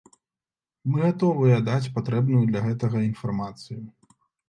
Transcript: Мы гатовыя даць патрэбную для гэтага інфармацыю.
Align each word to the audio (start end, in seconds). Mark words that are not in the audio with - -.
Мы 0.93 0.97
гатовыя 1.03 1.61
даць 1.69 1.91
патрэбную 1.99 2.43
для 2.51 2.67
гэтага 2.67 3.07
інфармацыю. 3.13 3.83